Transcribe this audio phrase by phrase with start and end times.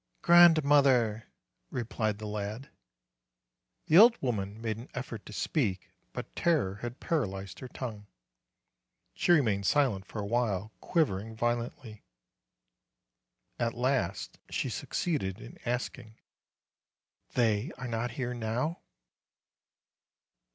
[0.23, 1.27] "Grandmother!"
[1.79, 2.71] replied the lad.
[3.85, 8.07] The old woman made an effort to speak; but terror had paralyzed her tongue.
[9.13, 12.01] She remained silent for a while, quivering violently.
[13.59, 16.15] At last she succeeded in asking:
[17.35, 18.79] 'They are not here now?"